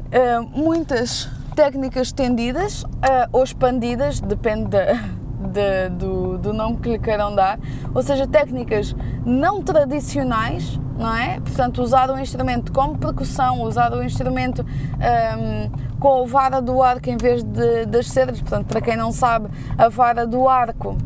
[0.54, 7.58] muitas técnicas estendidas uh, ou expandidas, depende de, do, do nome que lhe queiram dar,
[7.94, 11.40] ou seja, técnicas não tradicionais não é?
[11.40, 17.08] Portanto, usar o instrumento como percussão, usar o instrumento um, com a vara do arco
[17.08, 18.40] em vez de, das cedras.
[18.40, 19.48] Portanto, para quem não sabe,
[19.78, 20.96] a vara do arco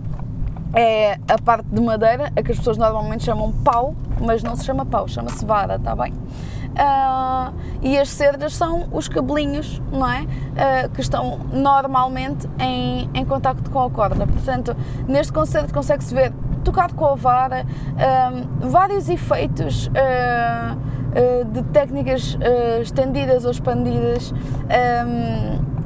[0.75, 4.65] é a parte de madeira, a que as pessoas normalmente chamam pau, mas não se
[4.65, 6.13] chama pau, chama-se vara, está bem?
[6.13, 10.23] Uh, e as cedras são os cabelinhos, não é?
[10.23, 14.27] Uh, que estão normalmente em, em contacto com a corda.
[14.27, 16.33] Portanto, neste concerto consegue-se ver
[16.65, 24.33] tocado com a vara, um, vários efeitos uh, uh, de técnicas uh, estendidas ou expandidas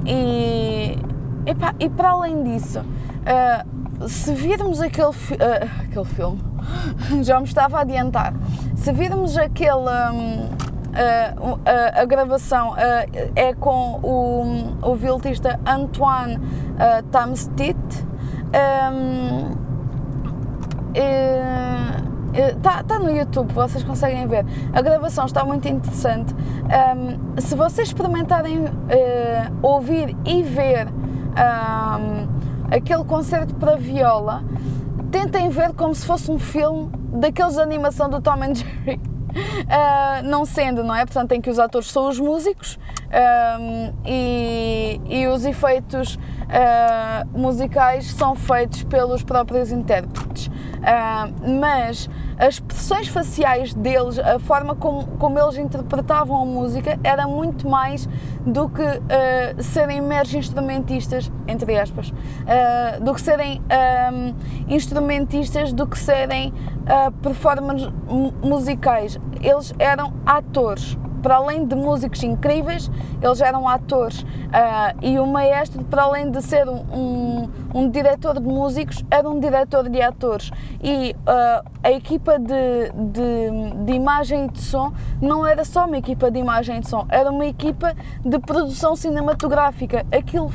[0.06, 0.96] e,
[1.44, 2.82] epá, e para além disso,
[4.06, 6.40] se virmos aquele, fi aquele filme,
[7.22, 8.34] já me estava a adiantar,
[8.76, 9.88] se virmos aquele.
[10.12, 12.76] Um, Uh, a, a, gravação uh,
[13.36, 17.76] é com o, o violista Antoine uh, Tamstit.
[18.48, 19.68] Um,
[22.38, 24.44] Está tá no YouTube, vocês conseguem ver.
[24.72, 26.34] A gravação está muito interessante.
[26.34, 28.68] Um, se vocês experimentarem uh,
[29.62, 34.42] ouvir e ver um, aquele concerto para viola,
[35.10, 39.00] tentem ver como se fosse um filme daqueles de animação do Tom and Jerry.
[39.28, 41.04] Uh, não sendo, não é?
[41.04, 42.78] Portanto, tem que os atores são os músicos
[43.60, 50.46] um, e, e, os efeitos uh, musicais são feitos pelos próprios intérpretes.
[50.46, 57.26] Uh, mas as expressões faciais deles, a forma como, como eles interpretavam a música, era
[57.26, 58.08] muito mais
[58.46, 63.60] do que uh, serem meros instrumentistas, entre aspas, uh, do que serem
[64.12, 64.34] um,
[64.72, 67.90] instrumentistas, do que serem uh, performers
[68.42, 69.18] musicais.
[69.42, 74.22] Eles eram atores para além de músicos incríveis, eles eram atores.
[74.22, 74.26] Uh,
[75.02, 79.38] e o maestro, para além de ser um, um, um, diretor de músicos, era um
[79.38, 80.50] diretor de atores.
[80.82, 85.98] E uh, a equipa de, de, de, imagem e de som não era só uma
[85.98, 90.06] equipa de imagem e de som, era uma equipa de produção cinematográfica.
[90.10, 90.50] Aquilo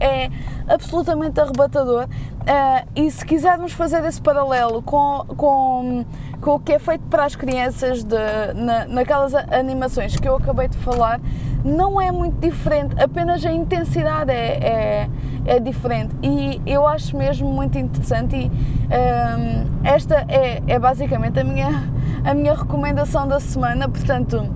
[0.00, 0.30] é
[0.68, 2.04] absolutamente arrebatador.
[2.04, 6.04] Uh, e se quisermos fazer esse paralelo com, com,
[6.40, 8.16] com o que é feito para as crianças de,
[8.54, 11.20] na, naquelas animações que eu acabei de falar,
[11.64, 15.08] não é muito diferente, apenas a intensidade é, é,
[15.46, 16.14] é diferente.
[16.22, 18.36] E eu acho mesmo muito interessante.
[18.36, 21.90] E um, esta é, é basicamente a minha,
[22.24, 23.88] a minha recomendação da semana.
[23.88, 24.48] Portanto,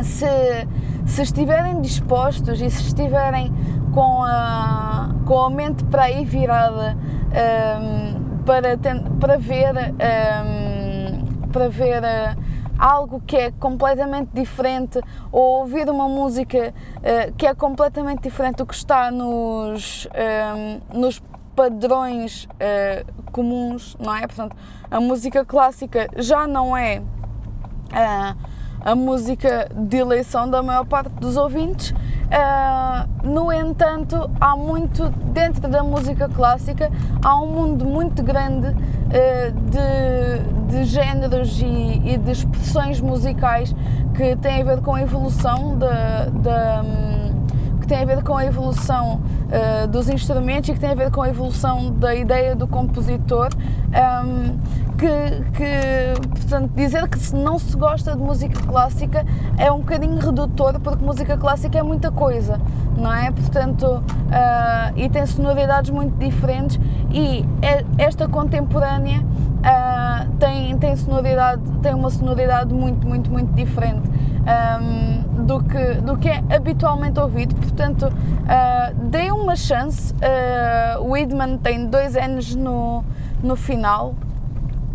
[0.00, 0.26] se,
[1.06, 3.52] se estiverem dispostos e se estiverem
[3.92, 6.96] com a, com a mente para aí virada
[7.28, 8.78] um, para,
[9.20, 10.67] para ver, um,
[11.52, 12.42] para ver uh,
[12.78, 15.00] algo que é completamente diferente
[15.32, 20.06] ou ouvir uma música uh, que é completamente diferente do que está nos,
[20.92, 21.22] um, nos
[21.56, 24.26] padrões uh, comuns, não é?
[24.26, 24.56] Portanto,
[24.90, 27.02] a música clássica já não é
[28.84, 31.92] a música de eleição da maior parte dos ouvintes
[32.28, 36.90] Uh, no entanto, há muito dentro da música clássica,
[37.24, 43.74] há um mundo muito grande uh, de, de géneros e, e, de expressões musicais
[44.14, 46.84] que têm a ver com a evolução da, da
[47.80, 51.10] que tem a ver com a evolução uh, dos instrumentos e que tem a ver
[51.10, 53.48] com a evolução da ideia do compositor.
[53.88, 59.24] Um, que, que, portanto, dizer que não se gosta de música clássica
[59.56, 62.60] é um bocadinho redutor, porque música clássica é muita coisa,
[62.96, 63.30] não é?
[63.30, 66.80] Portanto, uh, e tem sonoridades muito diferentes
[67.12, 74.08] e é, esta contemporânea uh, tem, tem, sonoridade, tem uma sonoridade muito, muito, muito diferente
[74.48, 77.54] um, do, que, do que é habitualmente ouvido.
[77.54, 80.12] Portanto, uh, uma chance.
[80.14, 83.04] Uh, o Idman tem dois anos no,
[83.42, 84.14] no final.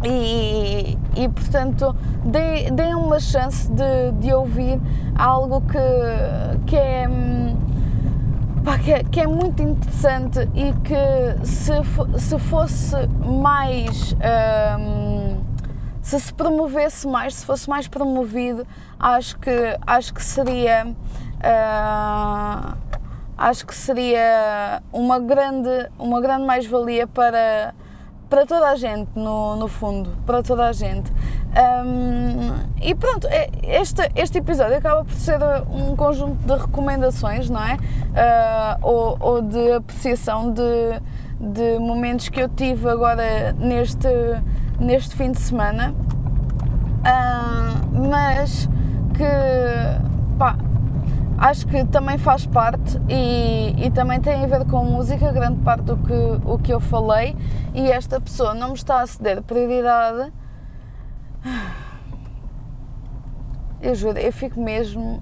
[0.05, 1.95] E, e, portanto
[2.25, 4.79] dei uma chance de, de ouvir
[5.15, 7.07] algo que, que é
[8.63, 11.73] pá, que, é, que, é, muito interessante e que se,
[12.19, 12.95] se fosse
[13.25, 14.13] mais
[14.79, 15.37] um,
[16.01, 18.67] se se promovesse mais, se fosse mais promovido,
[18.99, 22.77] acho que, acho que seria uh,
[23.37, 27.73] acho que seria uma grande, uma grande mais-valia para,
[28.33, 31.13] para toda a gente, no, no fundo, para toda a gente.
[31.85, 35.37] Um, e pronto, é, este, este episódio acaba por ser
[35.69, 37.75] um conjunto de recomendações, não é?
[37.75, 40.63] Uh, ou, ou, de apreciação de,
[41.39, 44.07] de momentos que eu tive agora neste
[44.79, 45.93] neste fim de semana,
[47.05, 48.67] uh, mas
[49.15, 50.57] que pá,
[51.37, 55.83] acho que também faz parte e, e, também tem a ver com música, grande parte
[55.83, 56.13] do que,
[56.45, 57.35] o que eu falei,
[57.73, 60.31] e esta pessoa não me está a ceder prioridade.
[63.81, 65.21] Eu juro, eu fico mesmo.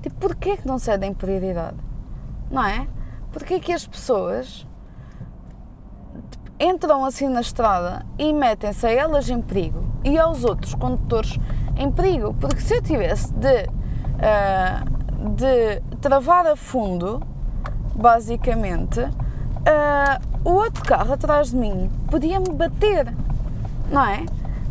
[0.00, 1.76] Tipo, porquê que não cedem prioridade?
[2.50, 2.86] Não é?
[3.30, 4.66] Porquê que as pessoas
[6.58, 11.38] entram assim na estrada e metem-se a elas em perigo e aos outros condutores
[11.76, 12.34] em perigo.
[12.40, 13.68] Porque se eu tivesse de,
[14.16, 17.22] uh, de travar a fundo,
[17.94, 23.12] basicamente, uh, o outro carro atrás de mim podia-me bater,
[23.90, 24.24] não é?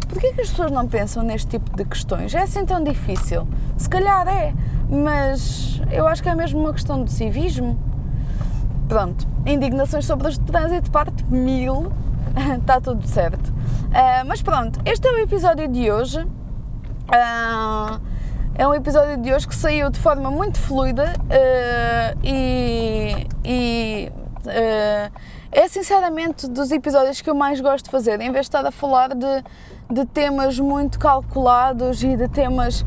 [0.07, 2.33] Porquê que as pessoas não pensam neste tipo de questões?
[2.33, 3.47] É assim tão difícil?
[3.77, 4.53] Se calhar é,
[4.89, 7.77] mas eu acho que é mesmo uma questão de civismo.
[8.87, 11.91] Pronto, indignações sobre o trânsito, parte mil,
[12.59, 13.49] está tudo certo.
[13.49, 16.19] Uh, mas pronto, este é o episódio de hoje.
[16.21, 17.99] Uh,
[18.57, 24.11] é um episódio de hoje que saiu de forma muito fluida uh, e, e
[25.51, 28.71] é sinceramente dos episódios que eu mais gosto de fazer, em vez de estar a
[28.71, 29.43] falar de
[29.89, 32.83] de temas muito calculados e de temas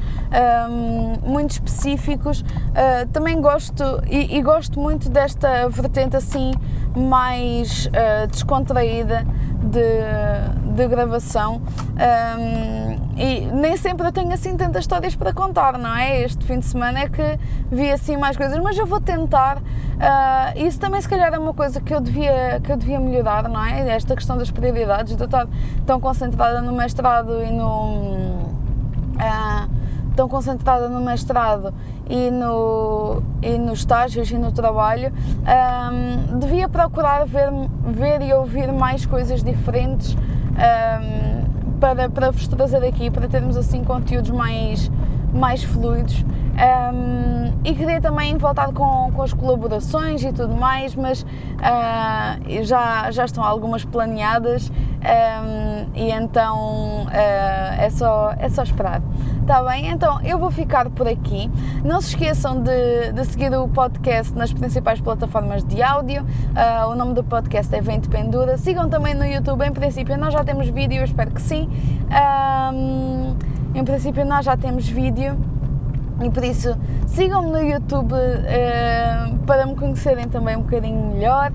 [0.71, 2.41] um, muito específicos.
[2.41, 6.53] Uh, também gosto e, e, gosto muito desta vertente assim
[6.97, 9.25] mais uh, descontraída
[9.63, 11.61] de, de gravação.
[11.99, 16.23] Um, e nem sempre eu tenho assim tantas histórias para contar, não é?
[16.23, 17.39] Este fim de semana é que
[17.71, 19.59] vi assim mais coisas, mas eu vou tentar.
[19.59, 23.49] Uh, isso também se calhar é uma coisa que eu devia, que eu devia melhorar,
[23.49, 23.89] não é?
[23.91, 25.49] Esta questão das prioridades, de eu estar
[25.85, 28.47] tão concentrada no mestrado e no.
[29.17, 29.78] Uh,
[30.19, 31.73] tão concentrada no mestrado
[32.11, 37.53] e, no, e nos estágios e no trabalho, um, devia procurar ver,
[37.87, 43.85] ver e ouvir mais coisas diferentes um, para, para vos trazer aqui, para termos assim
[43.85, 44.91] conteúdos mais,
[45.33, 46.25] mais fluidos.
[46.59, 53.13] Um, e queria também voltar com, com as colaborações e tudo mais, mas uh, já,
[53.13, 59.01] já estão algumas planeadas um, e então uh, é, só, é só esperar.
[59.41, 59.89] Está bem?
[59.89, 61.49] Então eu vou ficar por aqui.
[61.85, 66.23] Não se esqueçam de, de seguir o podcast nas principais plataformas de áudio.
[66.23, 68.59] Uh, o nome do podcast é Vento Pendura.
[68.59, 69.65] Sigam também no YouTube.
[69.65, 71.69] Em princípio, nós já temos vídeo, espero que sim.
[72.11, 75.37] Um, em princípio, nós já temos vídeo.
[76.23, 81.53] E por isso sigam-me no YouTube uh, para me conhecerem também um bocadinho melhor.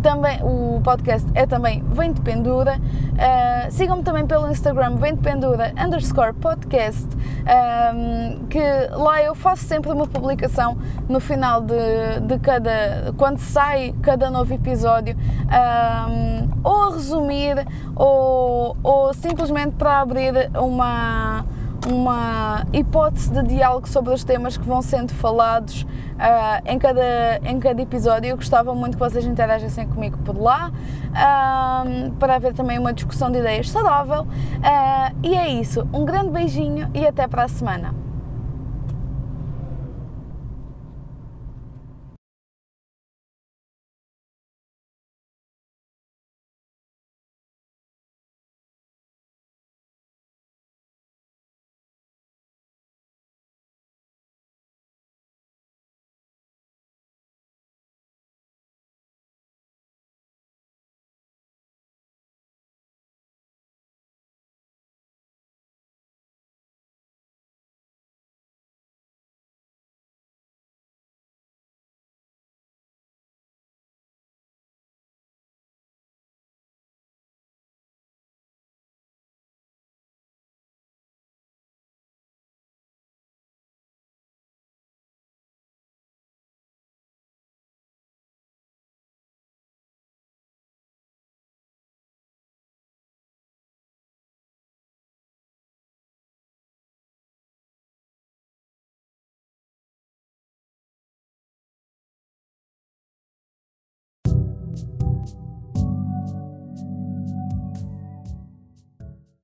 [0.00, 2.78] Também o podcast é também Vem de Pendura.
[2.78, 9.64] Uh, Sigam-me também pelo Instagram Vem de Pendura underscore podcast, um, que lá eu faço
[9.64, 10.76] sempre uma publicação
[11.08, 13.12] no final de, de cada.
[13.16, 21.44] quando sai cada novo episódio, um, ou a resumir, ou, ou simplesmente para abrir uma
[21.88, 27.58] uma hipótese de diálogo sobre os temas que vão sendo falados uh, em, cada, em
[27.58, 28.30] cada episódio.
[28.30, 30.70] Eu gostava muito que vocês interagissem comigo por lá,
[31.10, 34.22] uh, para haver também uma discussão de ideias saudável.
[34.22, 35.86] Uh, e é isso.
[35.92, 38.09] Um grande beijinho e até para a semana.